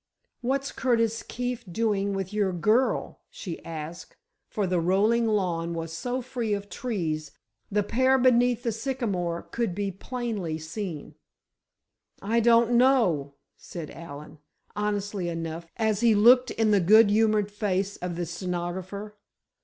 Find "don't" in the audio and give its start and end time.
12.39-12.71